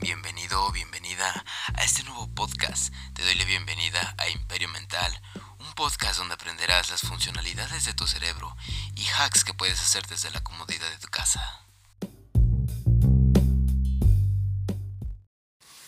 Bienvenido 0.00 0.64
o 0.64 0.70
bienvenida 0.70 1.44
a 1.74 1.82
este 1.82 2.04
nuevo 2.04 2.28
podcast. 2.32 2.94
Te 3.14 3.24
doy 3.24 3.34
la 3.34 3.44
bienvenida 3.44 4.14
a 4.16 4.28
Imperio 4.28 4.68
Mental, 4.68 5.12
un 5.58 5.72
podcast 5.74 6.18
donde 6.18 6.34
aprenderás 6.34 6.90
las 6.90 7.00
funcionalidades 7.00 7.84
de 7.84 7.94
tu 7.94 8.06
cerebro 8.06 8.56
y 8.94 9.04
hacks 9.18 9.42
que 9.42 9.54
puedes 9.54 9.80
hacer 9.80 10.06
desde 10.06 10.30
la 10.30 10.40
comodidad 10.40 10.88
de 10.88 10.98
tu 10.98 11.08
casa. 11.08 11.62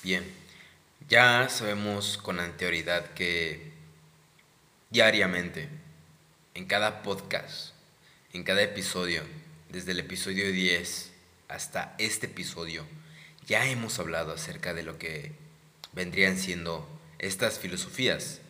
Bien, 0.02 0.28
ya 1.08 1.48
sabemos 1.48 2.18
con 2.18 2.40
anterioridad 2.40 3.14
que 3.14 3.72
diariamente, 4.90 5.68
en 6.54 6.66
cada 6.66 7.02
podcast, 7.02 7.74
en 8.32 8.42
cada 8.42 8.62
episodio, 8.62 9.22
desde 9.68 9.92
el 9.92 10.00
episodio 10.00 10.50
10 10.50 11.12
hasta 11.48 11.94
este 11.98 12.26
episodio, 12.26 12.84
ya 13.50 13.66
hemos 13.66 13.98
hablado 13.98 14.32
acerca 14.32 14.74
de 14.74 14.84
lo 14.84 14.96
que 14.96 15.32
vendrían 15.92 16.38
siendo 16.38 16.88
estas 17.18 17.58
filosofías 17.58 18.40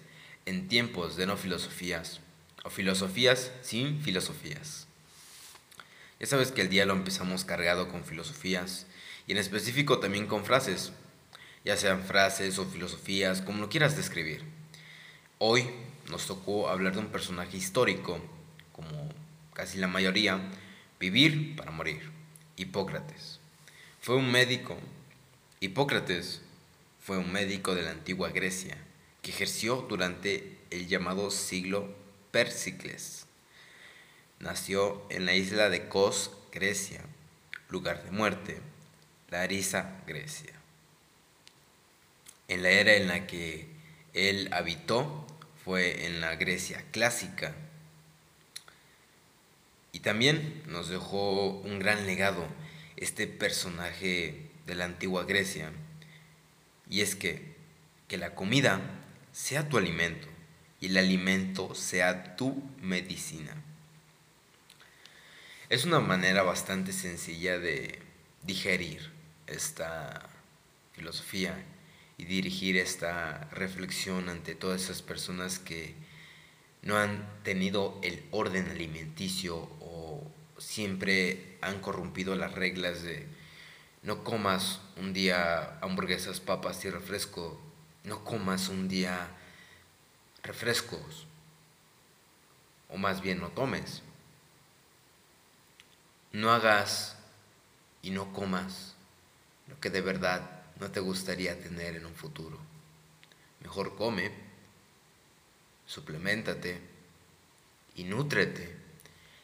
en 0.45 0.69
tiempos 0.69 1.17
de 1.17 1.25
no 1.25 1.39
filosofías 1.39 2.21
o 2.65 2.69
filosofías 2.69 3.51
sin 3.63 4.03
filosofías. 4.03 4.87
Ya 6.21 6.27
sabes 6.27 6.53
que 6.53 6.61
el 6.61 6.69
día 6.69 6.85
lo 6.85 6.93
empezamos 6.93 7.47
cargado 7.47 7.89
con 7.89 8.05
filosofías 8.05 8.85
y 9.27 9.33
en 9.33 9.39
específico 9.39 10.01
también 10.01 10.27
con 10.27 10.45
frases, 10.45 10.93
ya 11.65 11.79
sean 11.79 12.05
frases 12.05 12.59
o 12.59 12.67
filosofías, 12.67 13.41
como 13.41 13.63
lo 13.63 13.71
quieras 13.71 13.97
describir. 13.97 14.45
Hoy 15.39 15.67
nos 16.11 16.27
tocó 16.27 16.69
hablar 16.69 16.93
de 16.93 16.99
un 16.99 17.07
personaje 17.07 17.57
histórico, 17.57 18.21
como 18.73 19.09
casi 19.55 19.79
la 19.79 19.87
mayoría, 19.87 20.43
vivir 20.99 21.57
para 21.57 21.71
morir, 21.71 22.11
Hipócrates. 22.57 23.40
Fue 24.03 24.17
un 24.17 24.33
médico. 24.33 24.79
Hipócrates 25.61 26.41
fue 27.05 27.19
un 27.19 27.31
médico 27.33 27.75
de 27.75 27.83
la 27.83 27.91
antigua 27.91 28.31
Grecia 28.31 28.79
que 29.21 29.31
ejerció 29.31 29.83
durante 29.91 30.57
el 30.71 30.89
llamado 30.89 31.31
siglo 31.31 31.95
Persicles. 32.31 33.27
Nació 34.39 35.05
en 35.11 35.27
la 35.27 35.35
isla 35.35 35.69
de 35.69 35.87
Kos, 35.89 36.31
Grecia, 36.51 37.03
lugar 37.69 38.03
de 38.03 38.11
muerte, 38.11 38.63
Larisa, 39.29 40.01
Grecia. 40.07 40.55
En 42.49 42.63
la 42.63 42.71
era 42.71 42.95
en 42.95 43.07
la 43.07 43.27
que 43.27 43.69
él 44.15 44.49
habitó 44.53 45.27
fue 45.63 46.07
en 46.07 46.23
la 46.23 46.37
Grecia 46.37 46.83
clásica. 46.91 47.55
Y 49.93 50.01
también 50.01 50.63
nos 50.69 50.89
dejó 50.89 51.51
un 51.51 51.79
gran 51.79 52.07
legado 52.07 52.49
este 53.01 53.27
personaje 53.27 54.51
de 54.67 54.75
la 54.75 54.85
antigua 54.85 55.25
Grecia. 55.25 55.73
Y 56.89 57.01
es 57.01 57.17
que, 57.17 57.55
que 58.07 58.19
la 58.19 58.35
comida 58.35 58.81
sea 59.33 59.69
tu 59.69 59.79
alimento 59.79 60.29
y 60.81 60.87
el 60.87 60.97
alimento 60.97 61.75
sea 61.75 62.37
tu 62.37 62.63
medicina. 62.81 63.55
Es 65.69 65.85
una 65.85 66.01
manera 66.01 66.43
bastante 66.43 66.93
sencilla 66.93 67.59
de 67.59 68.01
digerir 68.43 69.11
esta 69.47 70.29
filosofía 70.93 71.55
y 72.19 72.25
dirigir 72.25 72.77
esta 72.77 73.49
reflexión 73.53 74.29
ante 74.29 74.55
todas 74.55 74.83
esas 74.83 75.01
personas 75.01 75.59
que 75.59 75.95
no 76.83 76.97
han 76.97 77.27
tenido 77.45 77.99
el 78.03 78.23
orden 78.31 78.69
alimenticio 78.69 79.71
siempre 80.61 81.59
han 81.63 81.81
corrompido 81.81 82.37
las 82.37 82.53
reglas 82.53 83.03
de 83.03 83.27
no 84.03 84.23
comas 84.23 84.81
un 84.97 85.13
día 85.13 85.79
hamburguesas, 85.81 86.41
papas 86.41 86.85
y 86.85 86.91
refresco, 86.91 87.61
no 88.05 88.25
comas 88.25 88.69
un 88.69 88.87
día 88.87 89.29
refrescos, 90.43 91.27
o 92.89 92.97
más 92.97 93.21
bien 93.21 93.41
no 93.41 93.49
tomes. 93.49 94.03
No 96.33 96.53
hagas 96.53 97.17
y 98.03 98.11
no 98.11 98.33
comas 98.33 98.95
lo 99.67 99.81
que 99.81 99.91
de 99.91 100.01
verdad 100.01 100.63
no 100.79 100.91
te 100.91 101.01
gustaría 101.01 101.59
tener 101.61 101.97
en 101.97 102.07
un 102.07 102.15
futuro. 102.15 102.59
Mejor 103.61 103.97
come, 103.97 104.31
suplementate 105.87 106.81
y 107.97 108.05
nútrete 108.05 108.77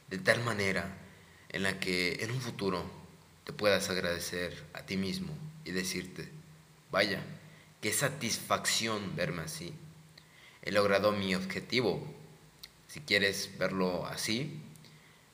de 0.09 0.19
tal 0.19 0.43
manera 0.45 1.06
en 1.57 1.63
la 1.63 1.81
que 1.81 2.23
en 2.23 2.31
un 2.33 2.41
futuro 2.43 2.85
te 3.45 3.55
puedas 3.55 3.89
agradecer 3.89 4.63
a 4.75 4.83
ti 4.83 4.99
mismo 4.99 5.33
y 5.65 5.71
decirte, 5.71 6.29
vaya, 6.91 7.25
qué 7.81 7.95
satisfacción 7.95 9.17
verme 9.17 9.41
así. 9.41 9.73
He 10.61 10.71
logrado 10.71 11.13
mi 11.13 11.35
objetivo. 11.35 12.07
Si 12.89 13.01
quieres 13.01 13.57
verlo 13.57 14.05
así, 14.05 14.61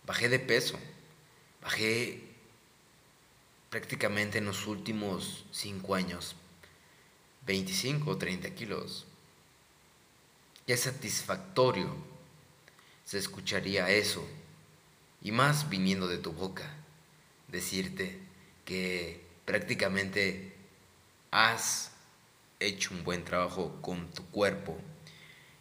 bajé 0.07 0.29
de 0.29 0.39
peso, 0.39 0.79
bajé 1.61 2.23
prácticamente 3.69 4.39
en 4.39 4.45
los 4.45 4.69
últimos 4.69 5.45
5 5.51 5.95
años 5.97 6.37
25 7.47 8.13
o 8.13 8.17
30 8.17 8.49
kilos. 8.51 9.07
Qué 10.69 10.77
satisfactorio 10.77 11.93
se 13.05 13.19
escucharía 13.19 13.91
eso, 13.91 14.25
y 15.23 15.33
más 15.33 15.69
viniendo 15.69 16.09
de 16.09 16.19
tu 16.19 16.33
boca, 16.33 16.69
decirte 17.49 18.19
que 18.65 19.25
prácticamente 19.45 20.55
has 21.31 21.93
hecho 22.61 22.95
un 22.95 23.05
buen 23.05 23.25
trabajo 23.25 23.81
con 23.83 24.11
tu 24.11 24.25
cuerpo, 24.31 24.79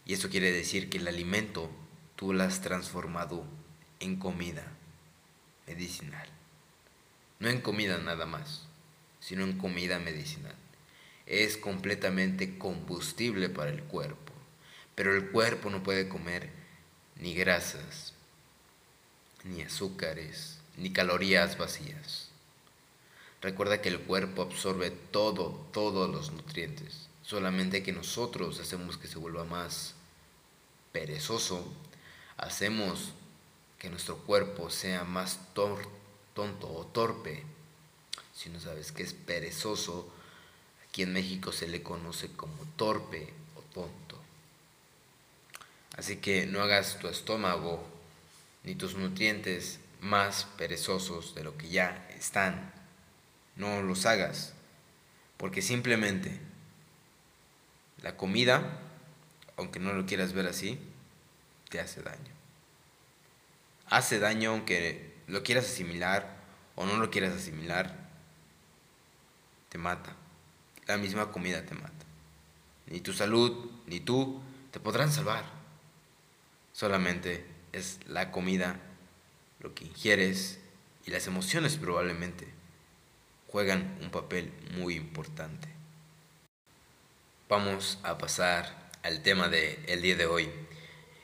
y 0.04 0.14
eso 0.14 0.28
quiere 0.28 0.50
decir 0.52 0.90
que 0.90 0.98
el 0.98 1.08
alimento 1.08 1.70
tú 2.16 2.32
lo 2.32 2.42
has 2.42 2.60
transformado 2.60 3.44
en 4.00 4.16
comida 4.16 4.64
medicinal. 5.66 6.28
No 7.38 7.48
en 7.48 7.60
comida 7.60 7.98
nada 7.98 8.26
más, 8.26 8.66
sino 9.20 9.44
en 9.44 9.58
comida 9.58 9.98
medicinal. 9.98 10.54
Es 11.26 11.56
completamente 11.56 12.58
combustible 12.58 13.48
para 13.48 13.70
el 13.70 13.82
cuerpo, 13.84 14.32
pero 14.94 15.14
el 15.14 15.30
cuerpo 15.30 15.70
no 15.70 15.82
puede 15.82 16.08
comer 16.08 16.50
ni 17.16 17.34
grasas, 17.34 18.14
ni 19.44 19.62
azúcares, 19.62 20.58
ni 20.76 20.92
calorías 20.92 21.58
vacías. 21.58 22.28
Recuerda 23.40 23.82
que 23.82 23.88
el 23.88 24.00
cuerpo 24.00 24.42
absorbe 24.42 24.90
todo, 24.90 25.66
todos 25.72 26.08
los 26.08 26.30
nutrientes, 26.30 27.08
solamente 27.24 27.82
que 27.82 27.92
nosotros 27.92 28.60
hacemos 28.60 28.96
que 28.96 29.08
se 29.08 29.18
vuelva 29.18 29.44
más 29.44 29.94
perezoso, 30.92 31.66
hacemos 32.36 33.12
que 33.78 33.90
nuestro 33.90 34.18
cuerpo 34.18 34.70
sea 34.70 35.02
más 35.02 35.40
tonto 35.54 36.72
o 36.72 36.86
torpe. 36.86 37.42
Si 38.32 38.48
no 38.48 38.60
sabes 38.60 38.92
que 38.92 39.02
es 39.02 39.12
perezoso, 39.12 40.08
aquí 40.88 41.02
en 41.02 41.12
México 41.12 41.50
se 41.50 41.66
le 41.66 41.82
conoce 41.82 42.28
como 42.28 42.64
torpe 42.76 43.32
o 43.56 43.60
tonto. 43.74 44.18
Así 45.96 46.18
que 46.18 46.46
no 46.46 46.62
hagas 46.62 46.98
tu 47.00 47.08
estómago 47.08 47.91
ni 48.64 48.74
tus 48.74 48.96
nutrientes 48.96 49.80
más 50.00 50.44
perezosos 50.56 51.34
de 51.34 51.44
lo 51.44 51.56
que 51.56 51.68
ya 51.68 52.06
están. 52.16 52.72
No 53.56 53.82
los 53.82 54.06
hagas, 54.06 54.54
porque 55.36 55.62
simplemente 55.62 56.40
la 58.02 58.16
comida, 58.16 58.80
aunque 59.56 59.78
no 59.78 59.92
lo 59.92 60.06
quieras 60.06 60.32
ver 60.32 60.46
así, 60.46 60.78
te 61.68 61.80
hace 61.80 62.02
daño. 62.02 62.32
Hace 63.86 64.18
daño 64.18 64.50
aunque 64.50 65.14
lo 65.26 65.42
quieras 65.42 65.66
asimilar 65.66 66.36
o 66.74 66.86
no 66.86 66.96
lo 66.96 67.10
quieras 67.10 67.34
asimilar, 67.34 67.96
te 69.68 69.78
mata. 69.78 70.16
La 70.86 70.96
misma 70.96 71.30
comida 71.30 71.64
te 71.64 71.74
mata. 71.74 71.92
Ni 72.86 73.00
tu 73.00 73.12
salud, 73.12 73.70
ni 73.86 74.00
tú 74.00 74.40
te 74.70 74.80
podrán 74.80 75.12
salvar. 75.12 75.44
Solamente 76.72 77.46
es 77.72 77.98
la 78.06 78.30
comida, 78.30 78.80
lo 79.60 79.74
que 79.74 79.84
ingieres 79.84 80.58
y 81.06 81.10
las 81.10 81.26
emociones 81.26 81.76
probablemente 81.76 82.46
juegan 83.48 83.98
un 84.00 84.10
papel 84.10 84.52
muy 84.74 84.94
importante. 84.94 85.68
Vamos 87.48 87.98
a 88.02 88.16
pasar 88.18 88.90
al 89.02 89.22
tema 89.22 89.48
del 89.48 90.02
día 90.02 90.16
de 90.16 90.26
hoy. 90.26 90.50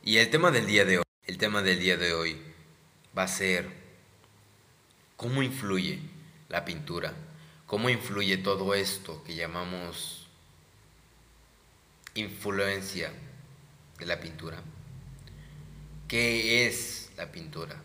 Y 0.03 0.19
el 0.19 0.31
tema 0.31 0.51
del 0.51 0.67
día 0.67 0.85
de 0.85 0.99
hoy, 0.99 1.05
el 1.27 1.39
tema 1.39 1.63
del 1.63 1.81
día 1.81 1.97
de 1.97 2.13
hoy 2.13 2.39
va 3.17 3.23
a 3.23 3.29
ser 3.29 3.89
¿Cómo 5.19 5.43
influye 5.43 5.99
la 6.49 6.65
pintura? 6.65 7.13
¿Cómo 7.67 7.91
influye 7.91 8.37
todo 8.37 8.73
esto 8.73 9.25
que 9.25 9.35
llamamos 9.35 10.29
influencia 12.15 13.13
de 13.99 14.07
la 14.07 14.21
pintura? 14.21 14.63
¿Qué 16.09 16.67
es 16.67 17.11
la 17.17 17.31
pintura? 17.31 17.77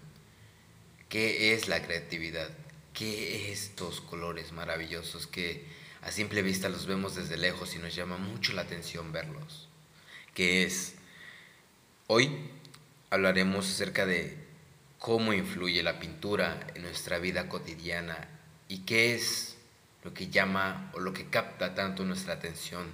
¿Qué 1.10 1.54
es 1.54 1.68
la 1.68 1.84
creatividad? 1.84 2.50
¿Qué 2.94 3.52
es 3.52 3.64
estos 3.64 4.02
colores 4.02 4.54
maravillosos 4.54 5.28
que 5.28 5.66
a 6.04 6.12
simple 6.12 6.42
vista 6.42 6.68
los 6.70 6.86
vemos 6.86 7.16
desde 7.16 7.38
lejos 7.38 7.76
y 7.76 7.80
nos 7.80 7.96
llama 7.96 8.18
mucho 8.18 8.54
la 8.54 8.64
atención 8.64 9.12
verlos. 9.14 9.70
Que 10.34 10.64
es, 10.64 10.96
hoy 12.08 12.50
hablaremos 13.10 13.70
acerca 13.70 14.06
de 14.06 14.38
cómo 15.00 15.34
influye 15.34 15.82
la 15.82 16.00
pintura 16.00 16.68
en 16.76 16.82
nuestra 16.84 17.20
vida 17.20 17.48
cotidiana 17.48 18.28
y 18.68 18.80
qué 18.80 19.16
es 19.16 19.56
lo 20.04 20.14
que 20.14 20.28
llama 20.28 20.92
o 20.94 21.00
lo 21.00 21.14
que 21.14 21.30
capta 21.30 21.74
tanto 21.74 22.04
nuestra 22.04 22.34
atención 22.34 22.88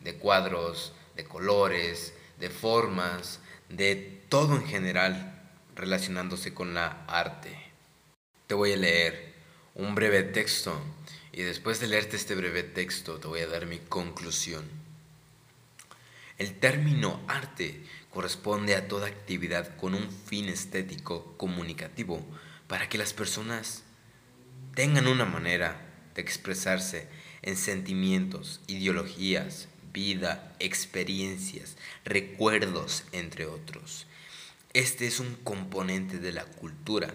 de 0.00 0.16
cuadros, 0.16 0.92
de 1.16 1.24
colores, 1.24 2.12
de 2.38 2.50
formas, 2.50 3.40
de 3.70 4.22
todo 4.28 4.56
en 4.56 4.66
general 4.66 5.40
relacionándose 5.74 6.52
con 6.52 6.74
la 6.74 7.04
arte. 7.06 7.56
Te 8.46 8.54
voy 8.54 8.72
a 8.72 8.76
leer 8.76 9.34
un 9.74 9.94
breve 9.94 10.22
texto 10.22 10.78
y 11.32 11.42
después 11.42 11.80
de 11.80 11.86
leerte 11.86 12.16
este 12.16 12.34
breve 12.34 12.62
texto 12.62 13.18
te 13.18 13.28
voy 13.28 13.40
a 13.40 13.46
dar 13.46 13.66
mi 13.66 13.78
conclusión. 13.78 14.64
El 16.36 16.54
término 16.58 17.20
arte 17.28 17.80
corresponde 18.10 18.74
a 18.74 18.88
toda 18.88 19.06
actividad 19.06 19.76
con 19.76 19.94
un 19.94 20.10
fin 20.10 20.48
estético 20.48 21.34
comunicativo 21.36 22.24
para 22.66 22.88
que 22.88 22.98
las 22.98 23.12
personas 23.12 23.84
tengan 24.74 25.06
una 25.06 25.24
manera 25.24 25.80
de 26.14 26.22
expresarse 26.22 27.08
en 27.42 27.56
sentimientos, 27.56 28.60
ideologías, 28.66 29.68
vida, 29.92 30.54
experiencias, 30.58 31.76
recuerdos, 32.04 33.04
entre 33.12 33.46
otros. 33.46 34.06
Este 34.72 35.06
es 35.06 35.18
un 35.18 35.34
componente 35.34 36.18
de 36.18 36.32
la 36.32 36.44
cultura 36.44 37.12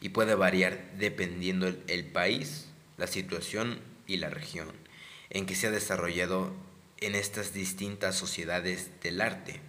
y 0.00 0.08
puede 0.08 0.34
variar 0.34 0.92
dependiendo 0.98 1.68
el, 1.86 2.04
país, 2.06 2.66
la 2.96 3.06
situación 3.06 3.80
y 4.06 4.16
la 4.16 4.30
región 4.30 4.72
en 5.30 5.46
que 5.46 5.54
se 5.54 5.66
ha 5.68 5.70
desarrollado 5.70 6.52
en 6.98 7.14
estas 7.14 7.52
distintas 7.52 8.16
sociedades 8.16 8.90
del 9.02 9.20
arte, 9.20 9.60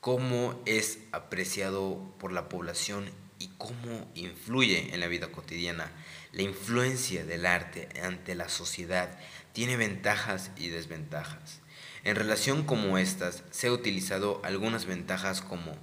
cómo 0.00 0.60
es 0.66 0.98
apreciado 1.12 2.14
por 2.18 2.32
la 2.32 2.48
población 2.48 3.10
y 3.38 3.48
cómo 3.58 4.10
influye 4.14 4.94
en 4.94 5.00
la 5.00 5.08
vida 5.08 5.28
cotidiana. 5.28 5.90
La 6.36 6.42
influencia 6.42 7.24
del 7.24 7.46
arte 7.46 7.88
ante 8.02 8.34
la 8.34 8.50
sociedad 8.50 9.18
tiene 9.54 9.78
ventajas 9.78 10.50
y 10.58 10.68
desventajas. 10.68 11.62
En 12.04 12.14
relación 12.14 12.64
como 12.64 12.98
estas, 12.98 13.42
se 13.50 13.68
ha 13.68 13.72
utilizado 13.72 14.42
algunas 14.44 14.84
ventajas 14.84 15.40
como 15.40 15.78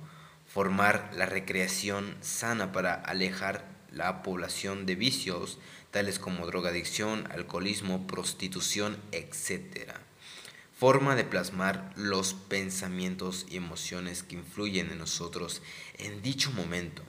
formar 0.46 1.10
la 1.16 1.26
recreación 1.26 2.16
sana 2.22 2.72
para 2.72 2.94
alejar 2.94 3.66
la 3.92 4.22
población 4.22 4.86
de 4.86 4.94
vicios, 4.94 5.58
tales 5.90 6.20
como 6.20 6.46
drogadicción, 6.46 7.28
alcoholismo, 7.32 8.06
prostitución, 8.06 9.00
etc. 9.12 9.90
Forma 10.78 11.16
de 11.16 11.24
plasmar 11.24 11.92
los 11.96 12.36
pensamientos 12.36 13.48
y 13.50 13.58
emociones 13.58 14.22
que 14.22 14.36
influyen 14.36 14.92
en 14.92 15.00
nosotros 15.00 15.64
en 15.98 16.22
dicho 16.22 16.52
momento 16.52 17.02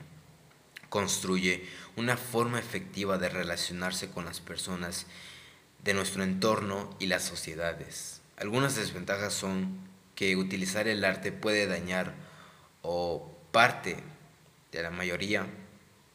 construye 0.89 1.67
una 1.95 2.17
forma 2.17 2.59
efectiva 2.59 3.17
de 3.17 3.29
relacionarse 3.29 4.09
con 4.09 4.25
las 4.25 4.39
personas 4.39 5.05
de 5.83 5.93
nuestro 5.93 6.23
entorno 6.23 6.95
y 6.99 7.07
las 7.07 7.23
sociedades. 7.23 8.21
Algunas 8.37 8.75
desventajas 8.75 9.33
son 9.33 9.77
que 10.15 10.35
utilizar 10.35 10.87
el 10.87 11.05
arte 11.05 11.31
puede 11.31 11.67
dañar 11.67 12.13
o 12.81 13.31
parte 13.51 13.97
de 14.71 14.83
la 14.83 14.91
mayoría, 14.91 15.45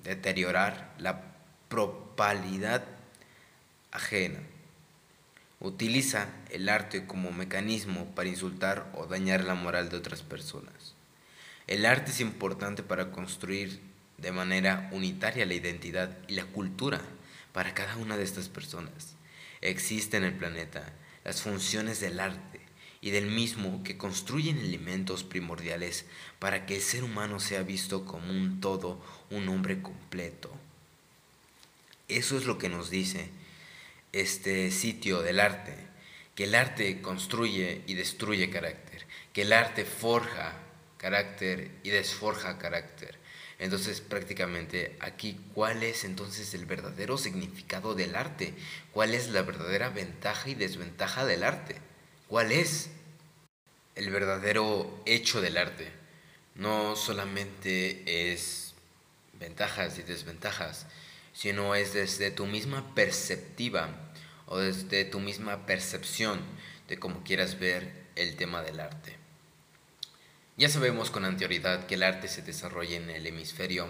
deteriorar 0.03 0.93
la 0.99 1.23
propalidad 1.69 2.85
ajena. 3.93 4.41
Utiliza 5.61 6.29
el 6.51 6.69
arte 6.69 7.07
como 7.07 7.33
mecanismo 7.33 8.07
para 8.15 8.29
insultar 8.29 8.91
o 8.95 9.07
dañar 9.07 9.45
la 9.45 9.55
moral 9.55 9.89
de 9.89 9.97
otras 9.97 10.23
personas. 10.23 10.95
El 11.67 11.87
arte 11.87 12.11
es 12.11 12.21
importante 12.21 12.83
para 12.83 13.11
construir 13.13 13.81
de 14.21 14.33
manera 14.33 14.89
unitaria 14.93 15.47
la 15.47 15.55
identidad 15.55 16.17
y 16.29 16.35
la 16.35 16.45
cultura 16.47 17.01
para 17.53 17.75
cada 17.75 17.97
una 17.97 18.17
de 18.17 18.25
estas 18.25 18.49
personas. 18.49 19.17
Existe 19.61 20.17
en 20.17 20.25
el 20.25 20.35
planeta 20.35 20.93
las 21.25 21.43
funciones 21.43 22.01
del 22.01 22.21
arte 22.21 22.61
y 23.01 23.11
del 23.11 23.27
mismo 23.27 23.83
que 23.83 23.97
construyen 23.97 24.59
elementos 24.59 25.25
primordiales 25.25 26.05
para 26.39 26.67
que 26.67 26.77
el 26.77 26.83
ser 26.83 27.05
humano 27.05 27.41
sea 27.41 27.63
visto 27.63 28.05
como 28.05 28.31
un 28.31 28.61
todo, 28.61 29.03
un 29.31 29.49
hombre 29.49 29.81
completo. 29.81 30.51
Eso 32.09 32.37
es 32.37 32.45
lo 32.45 32.59
que 32.59 32.69
nos 32.69 32.91
dice 32.91 33.31
este 34.13 34.71
sitio 34.71 35.23
del 35.23 35.41
arte, 35.41 35.77
que 36.35 36.45
el 36.45 36.55
arte 36.55 37.01
construye 37.01 37.83
y 37.87 37.95
destruye 37.95 38.51
carácter, 38.51 39.07
que 39.33 39.43
el 39.43 39.53
arte 39.53 39.85
forja 39.85 40.59
carácter 40.99 41.71
y 41.83 41.91
desforja 41.91 42.59
carácter, 42.59 43.20
entonces, 43.61 44.01
prácticamente 44.01 44.97
aquí, 45.01 45.39
¿cuál 45.53 45.83
es 45.83 46.05
entonces 46.05 46.55
el 46.55 46.65
verdadero 46.65 47.19
significado 47.19 47.95
del 47.95 48.17
arte? 48.17 48.55
¿Cuál 48.91 49.15
es 49.15 49.29
la 49.29 49.43
verdadera 49.43 49.91
ventaja 49.91 50.49
y 50.49 50.55
desventaja 50.55 51.27
del 51.27 51.45
arte? 51.45 51.77
¿Cuál 52.27 52.53
es 52.53 52.89
el 53.97 54.09
verdadero 54.09 55.03
hecho 55.05 55.43
del 55.43 55.59
arte? 55.59 55.93
No 56.55 56.97
solamente 56.97 58.33
es 58.33 58.73
ventajas 59.35 59.99
y 59.99 60.05
desventajas, 60.05 60.87
sino 61.35 61.75
es 61.75 61.93
desde 61.93 62.31
tu 62.31 62.47
misma 62.47 62.95
perceptiva 62.95 63.91
o 64.47 64.59
desde 64.59 65.05
tu 65.05 65.21
misma 65.21 65.67
percepción 65.67 66.41
de 66.89 66.99
cómo 66.99 67.23
quieras 67.25 67.59
ver 67.59 67.93
el 68.17 68.37
tema 68.37 68.63
del 68.63 68.81
arte. 68.81 69.20
Ya 70.61 70.69
sabemos 70.69 71.11
con 71.11 71.25
anterioridad 71.25 71.87
que 71.87 71.95
el 71.95 72.03
arte 72.03 72.29
se 72.29 72.43
desarrolla 72.43 72.99
en 72.99 73.09
el 73.09 73.27
hemisferio, 73.27 73.87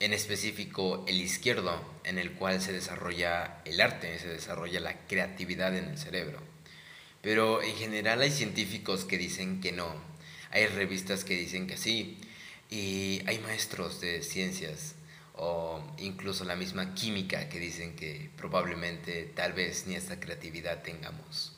en 0.00 0.12
específico 0.12 1.04
el 1.06 1.20
izquierdo, 1.20 1.80
en 2.02 2.18
el 2.18 2.32
cual 2.32 2.60
se 2.60 2.72
desarrolla 2.72 3.62
el 3.64 3.80
arte, 3.80 4.18
se 4.18 4.26
desarrolla 4.26 4.80
la 4.80 5.06
creatividad 5.06 5.76
en 5.76 5.84
el 5.84 5.96
cerebro. 5.96 6.40
Pero 7.22 7.62
en 7.62 7.76
general 7.76 8.20
hay 8.20 8.32
científicos 8.32 9.04
que 9.04 9.16
dicen 9.16 9.60
que 9.60 9.70
no, 9.70 9.94
hay 10.50 10.66
revistas 10.66 11.22
que 11.22 11.36
dicen 11.36 11.68
que 11.68 11.76
sí, 11.76 12.18
y 12.68 13.22
hay 13.26 13.38
maestros 13.38 14.00
de 14.00 14.24
ciencias 14.24 14.96
o 15.36 15.84
incluso 15.98 16.44
la 16.44 16.56
misma 16.56 16.96
química 16.96 17.48
que 17.48 17.60
dicen 17.60 17.94
que 17.94 18.28
probablemente 18.36 19.30
tal 19.36 19.52
vez 19.52 19.86
ni 19.86 19.94
esta 19.94 20.18
creatividad 20.18 20.82
tengamos. 20.82 21.52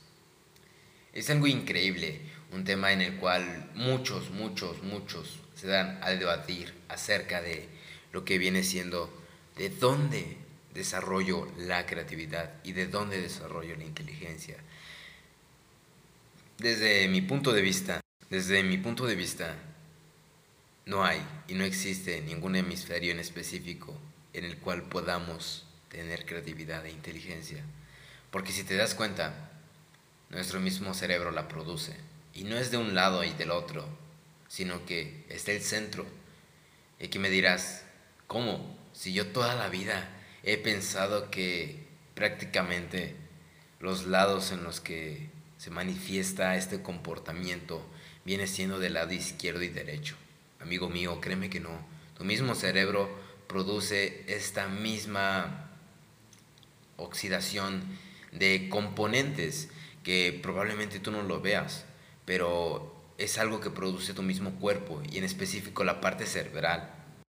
Es 1.15 1.31
algo 1.31 1.47
increíble, 1.47 2.21
un 2.53 2.65
tema 2.65 2.93
en 2.93 3.01
el 3.01 3.17
cual 3.17 3.71
muchos, 3.75 4.31
muchos, 4.31 4.83
muchos 4.83 5.41
se 5.55 5.69
dan 5.69 5.99
a 6.03 6.11
debatir 6.11 6.75
acerca 6.89 7.41
de 7.41 7.69
lo 8.13 8.25
que 8.25 8.39
viene 8.39 8.63
siendo 8.63 9.11
de 9.57 9.71
dónde 9.71 10.37
desarrollo 10.75 11.51
la 11.57 11.87
creatividad 11.87 12.53
y 12.65 12.73
de 12.73 12.87
dónde 12.87 13.21
desarrollo 13.21 13.77
la 13.77 13.85
inteligencia. 13.85 14.57
Desde 16.59 17.09
mi 17.09 17.23
punto 17.23 17.53
de 17.53 17.63
vista, 17.63 18.01
desde 18.31 18.63
mi 18.63 18.79
punto 18.79 19.07
de 19.07 19.17
vista, 19.17 19.57
no 20.87 21.05
hay 21.05 21.23
y 21.49 21.55
no 21.55 21.65
existe 21.65 22.21
ningún 22.23 22.57
hemisferio 22.57 23.13
en 23.13 23.21
específico 23.21 23.97
en 24.33 24.45
el 24.45 24.59
cual 24.59 24.83
podamos 24.85 25.67
tener 25.89 26.25
creatividad 26.25 26.85
e 26.87 26.91
inteligencia. 26.91 27.63
Porque 28.31 28.53
si 28.53 28.65
te 28.65 28.77
das 28.77 28.95
cuenta, 28.95 29.51
nuestro 30.31 30.61
mismo 30.61 30.95
cerebro 30.95 31.31
la 31.31 31.49
produce. 31.49 32.12
Y 32.35 32.45
no 32.45 32.57
es 32.57 32.71
de 32.71 32.79
un 32.79 32.95
lado 32.95 33.25
y 33.25 33.33
del 33.33 33.51
otro, 33.51 33.87
sino 34.49 34.85
que 34.87 35.25
es 35.29 35.45
del 35.47 35.63
centro. 35.63 36.07
Y 36.99 37.07
aquí 37.07 37.19
me 37.19 37.31
dirás, 37.31 37.85
¿cómo? 38.27 38.79
Si 38.93 39.13
yo 39.13 39.29
toda 39.29 39.55
la 39.55 39.69
vida 39.69 40.09
he 40.43 40.59
pensado 40.59 41.31
que 41.31 41.87
prácticamente 42.15 43.17
los 43.81 44.07
lados 44.07 44.53
en 44.53 44.65
los 44.65 44.81
que 44.81 45.31
se 45.59 45.71
manifiesta 45.71 46.57
este 46.57 46.83
comportamiento 46.83 47.85
viene 48.25 48.47
siendo 48.47 48.79
del 48.79 48.95
lado 48.95 49.13
izquierdo 49.13 49.63
y 49.63 49.69
derecho. 49.69 50.17
Amigo 50.61 50.89
mío, 50.89 51.21
créeme 51.21 51.51
que 51.51 51.61
no. 51.61 51.85
Tu 52.17 52.25
mismo 52.25 52.55
cerebro 52.55 53.11
produce 53.49 54.25
esta 54.29 54.69
misma 54.69 55.71
oxidación 56.97 57.83
de 58.31 58.69
componentes 58.69 59.69
que 60.05 60.39
probablemente 60.43 61.01
tú 61.01 61.11
no 61.11 61.23
lo 61.23 61.41
veas, 61.41 61.85
pero 62.25 63.15
es 63.19 63.39
algo 63.39 63.61
que 63.61 63.71
produce 63.71 64.15
tu 64.15 64.23
mismo 64.23 64.53
cuerpo 64.59 65.03
y 65.11 65.19
en 65.19 65.25
específico 65.25 65.85
la 65.85 66.01
parte 66.01 66.27
cerebral. 66.27 66.91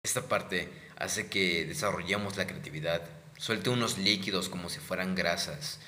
Esta 0.02 0.28
parte 0.28 0.68
hace 0.96 1.28
que 1.28 1.64
desarrollemos 1.64 2.36
la 2.36 2.46
creatividad, 2.46 3.02
suelte 3.36 3.70
unos 3.70 3.98
líquidos 3.98 4.48
como 4.48 4.68
si 4.68 4.78
fueran 4.78 5.14
grasas 5.14 5.80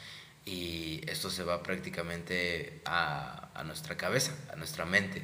y 0.44 1.00
esto 1.08 1.30
se 1.30 1.44
va 1.44 1.62
prácticamente 1.62 2.80
a, 2.84 3.50
a 3.54 3.64
nuestra 3.64 3.96
cabeza, 3.96 4.32
a 4.52 4.56
nuestra 4.56 4.84
mente, 4.84 5.22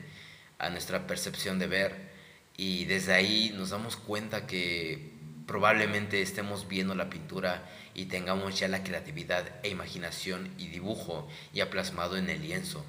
a 0.58 0.70
nuestra 0.70 1.06
percepción 1.06 1.58
de 1.58 1.66
ver 1.66 2.12
y 2.56 2.84
desde 2.84 3.14
ahí 3.14 3.52
nos 3.56 3.70
damos 3.70 3.96
cuenta 3.96 4.46
que 4.46 5.12
probablemente 5.46 6.22
estemos 6.22 6.68
viendo 6.68 6.94
la 6.94 7.10
pintura 7.10 7.68
y 7.94 8.06
tengamos 8.06 8.58
ya 8.58 8.68
la 8.68 8.84
creatividad 8.84 9.44
e 9.62 9.68
imaginación 9.68 10.50
y 10.58 10.68
dibujo 10.68 11.28
ya 11.52 11.70
plasmado 11.70 12.16
en 12.16 12.30
el 12.30 12.42
lienzo, 12.42 12.84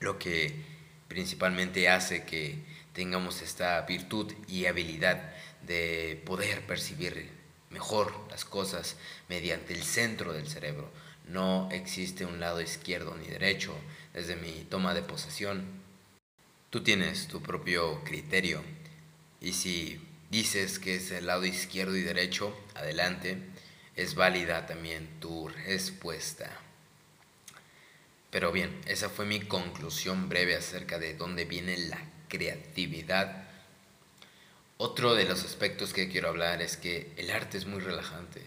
lo 0.00 0.18
que 0.18 0.54
principalmente 1.08 1.88
hace 1.88 2.24
que 2.24 2.58
tengamos 2.92 3.42
esta 3.42 3.80
virtud 3.82 4.32
y 4.48 4.66
habilidad 4.66 5.34
de 5.62 6.22
poder 6.24 6.66
percibir 6.66 7.30
mejor 7.70 8.12
las 8.30 8.44
cosas 8.44 8.96
mediante 9.28 9.74
el 9.74 9.82
centro 9.82 10.32
del 10.32 10.48
cerebro. 10.48 10.90
No 11.28 11.68
existe 11.72 12.24
un 12.24 12.40
lado 12.40 12.60
izquierdo 12.60 13.16
ni 13.16 13.26
derecho 13.26 13.74
desde 14.14 14.36
mi 14.36 14.64
toma 14.70 14.94
de 14.94 15.02
posesión. 15.02 15.64
Tú 16.70 16.82
tienes 16.82 17.28
tu 17.28 17.42
propio 17.42 18.02
criterio 18.04 18.62
y 19.40 19.52
si 19.52 20.00
dices 20.30 20.78
que 20.78 20.96
es 20.96 21.10
el 21.10 21.26
lado 21.26 21.44
izquierdo 21.44 21.96
y 21.96 22.02
derecho, 22.02 22.56
adelante, 22.74 23.38
es 23.94 24.14
válida 24.14 24.66
también 24.66 25.08
tu 25.20 25.48
respuesta. 25.48 26.65
Pero 28.30 28.52
bien, 28.52 28.80
esa 28.86 29.08
fue 29.08 29.24
mi 29.24 29.40
conclusión 29.40 30.28
breve 30.28 30.56
acerca 30.56 30.98
de 30.98 31.14
dónde 31.14 31.44
viene 31.44 31.76
la 31.76 32.00
creatividad. 32.28 33.44
Otro 34.78 35.14
de 35.14 35.24
los 35.24 35.44
aspectos 35.44 35.92
que 35.92 36.08
quiero 36.08 36.28
hablar 36.28 36.60
es 36.60 36.76
que 36.76 37.12
el 37.16 37.30
arte 37.30 37.56
es 37.56 37.66
muy 37.66 37.80
relajante. 37.80 38.42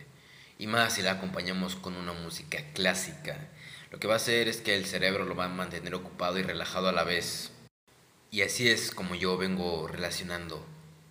Y 0.57 0.67
más 0.67 0.93
si 0.93 1.01
la 1.01 1.13
acompañamos 1.13 1.75
con 1.75 1.95
una 1.95 2.13
música 2.13 2.61
clásica. 2.73 3.37
Lo 3.91 3.99
que 3.99 4.07
va 4.07 4.15
a 4.15 4.17
hacer 4.17 4.47
es 4.47 4.57
que 4.61 4.75
el 4.75 4.85
cerebro 4.85 5.25
lo 5.25 5.35
va 5.35 5.45
a 5.45 5.49
mantener 5.49 5.95
ocupado 5.95 6.37
y 6.37 6.43
relajado 6.43 6.89
a 6.89 6.91
la 6.91 7.03
vez. 7.03 7.51
Y 8.29 8.41
así 8.41 8.69
es 8.69 8.91
como 8.91 9.15
yo 9.15 9.37
vengo 9.37 9.87
relacionando 9.87 10.63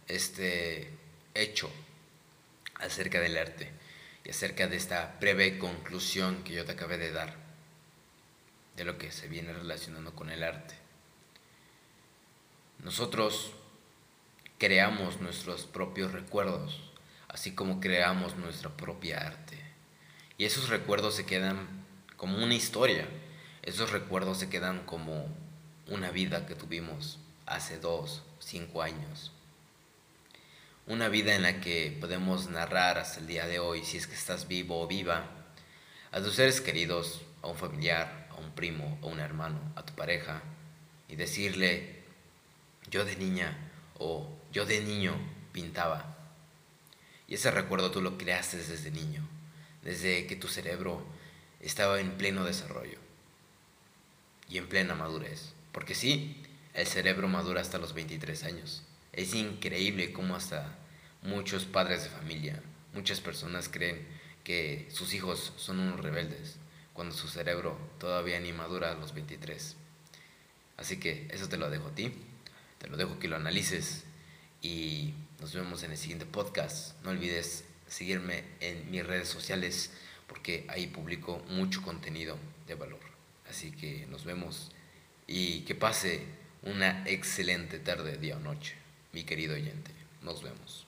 este 0.07 0.91
hecho 1.35 1.71
acerca 2.75 3.21
del 3.21 3.37
arte 3.37 3.71
y 4.25 4.31
acerca 4.31 4.69
de 4.69 4.77
esta 4.77 5.17
breve 5.21 5.59
conclusión 5.59 6.45
que 6.45 6.53
yo 6.53 6.65
te 6.65 6.73
acabé 6.73 6.99
de 6.99 7.11
dar 7.11 7.48
de 8.79 8.85
lo 8.85 8.97
que 8.97 9.11
se 9.11 9.29
viene 9.29 9.53
relacionando 9.53 10.15
con 10.15 10.31
el 10.31 10.45
arte. 10.45 10.77
Nosotros 12.79 13.53
creamos 14.57 15.21
nuestros 15.21 15.67
propios 15.67 16.13
recuerdos, 16.13 16.81
así 17.27 17.55
como 17.57 17.81
creamos 17.81 18.37
nuestra 18.37 18.71
propia 18.71 19.19
arte. 19.19 19.59
Y 20.39 20.45
esos 20.45 20.69
recuerdos 20.69 21.17
se 21.17 21.27
quedan 21.27 21.67
como 22.17 22.39
una 22.39 22.55
historia, 22.55 23.09
esos 23.63 23.91
recuerdos 23.91 24.39
se 24.39 24.49
quedan 24.49 24.87
como 24.87 25.27
una 25.89 26.13
vida 26.13 26.47
que 26.47 26.55
tuvimos 26.55 27.19
hace 27.47 27.81
dos, 27.81 28.23
cinco 28.39 28.83
años, 28.83 29.33
una 30.87 31.09
vida 31.09 31.35
en 31.35 31.43
la 31.43 31.61
que 31.61 31.97
podemos 32.01 32.49
narrar 32.49 32.97
hasta 32.99 33.19
el 33.19 33.27
día 33.27 33.47
de 33.47 33.59
hoy, 33.59 33.85
si 33.85 33.97
es 33.97 34.07
que 34.07 34.15
estás 34.15 34.47
vivo 34.47 34.81
o 34.81 34.87
viva, 34.87 35.25
a 36.13 36.21
tus 36.21 36.37
seres 36.37 36.61
queridos, 36.61 37.23
a 37.43 37.49
un 37.49 37.57
familiar, 37.57 38.18
a 38.39 38.41
un 38.41 38.53
primo, 38.53 38.99
a 39.03 39.07
un 39.07 39.21
hermano, 39.21 39.61
a 39.77 39.85
tu 39.85 39.95
pareja, 39.95 40.43
y 41.09 41.17
decirle, 41.17 42.03
yo 42.91 43.05
de 43.05 43.17
niña 43.17 43.57
o 43.99 44.29
yo 44.53 44.65
de 44.65 44.81
niño 44.81 45.15
pintaba. 45.53 46.17
Y 47.27 47.35
ese 47.35 47.51
recuerdo 47.51 47.91
tú 47.91 48.01
lo 48.01 48.17
creaste 48.17 48.57
desde 48.57 48.91
niño, 48.91 49.27
desde 49.83 50.27
que 50.27 50.37
tu 50.37 50.49
cerebro 50.49 51.05
estaba 51.61 52.01
en 52.01 52.13
pleno 52.13 52.45
desarrollo 52.45 52.99
y 54.49 54.59
en 54.59 54.69
plena 54.69 54.95
madurez. 54.95 55.53
Porque 55.73 55.95
sí, 55.95 56.43
el 56.75 56.87
cerebro 56.87 57.29
madura 57.29 57.61
hasta 57.61 57.79
los 57.79 57.93
23 57.93 58.45
años. 58.45 58.83
Es 59.13 59.35
increíble 59.35 60.13
cómo 60.13 60.37
hasta 60.37 60.79
muchos 61.23 61.65
padres 61.65 62.05
de 62.05 62.11
familia, 62.11 62.63
muchas 62.95 63.21
personas 63.21 63.69
creen 63.69 64.07
que 64.45 64.89
sus 64.91 65.13
hijos 65.13 65.53
son 65.57 65.81
unos 65.81 66.01
rebeldes, 66.01 66.57
cuando 66.99 67.15
su 67.15 67.29
cerebro 67.29 67.79
todavía 68.01 68.41
ni 68.41 68.53
madura 68.53 68.91
a 68.91 68.97
los 68.97 69.15
23. 69.15 69.77
Así 70.79 70.99
que 70.99 71.29
eso 71.31 71.49
te 71.49 71.57
lo 71.57 71.71
dejo 71.71 71.87
a 71.87 71.95
ti, 71.95 72.13
te 72.79 72.89
lo 72.89 72.97
dejo 72.97 73.21
que 73.21 73.29
lo 73.29 73.37
analices 73.37 74.03
y 74.63 75.15
nos 75.39 75.55
vemos 75.55 75.85
en 75.85 75.93
el 75.93 75.97
siguiente 75.97 76.27
podcast. 76.27 77.01
No 77.05 77.11
olvides 77.11 77.63
seguirme 77.87 78.43
en 78.59 78.91
mis 78.91 79.07
redes 79.07 79.29
sociales 79.29 79.93
porque 80.27 80.67
ahí 80.69 80.89
publico 80.89 81.39
mucho 81.51 81.83
contenido 81.83 82.37
de 82.67 82.75
valor. 82.75 82.99
Así 83.49 83.71
que 83.71 84.09
nos 84.09 84.25
vemos 84.25 84.73
y 85.29 85.61
que 85.61 85.77
pase 85.77 86.27
una 86.65 87.09
excelente 87.09 87.79
tarde, 87.79 88.17
día 88.17 88.39
o 88.39 88.41
noche 88.41 88.75
mi 89.13 89.23
querido 89.23 89.55
oyente. 89.55 89.93
Nos 90.23 90.43
vemos. 90.43 90.88